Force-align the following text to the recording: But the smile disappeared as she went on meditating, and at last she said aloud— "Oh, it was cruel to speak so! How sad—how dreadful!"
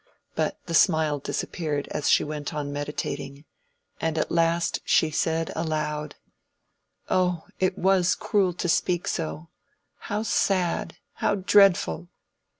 But 0.33 0.57
the 0.65 0.73
smile 0.73 1.19
disappeared 1.19 1.87
as 1.89 2.09
she 2.09 2.23
went 2.23 2.55
on 2.55 2.73
meditating, 2.73 3.45
and 3.99 4.17
at 4.17 4.31
last 4.31 4.79
she 4.83 5.11
said 5.11 5.53
aloud— 5.55 6.15
"Oh, 7.07 7.45
it 7.59 7.77
was 7.77 8.15
cruel 8.15 8.53
to 8.53 8.67
speak 8.67 9.07
so! 9.07 9.49
How 9.99 10.23
sad—how 10.23 11.35
dreadful!" 11.35 12.09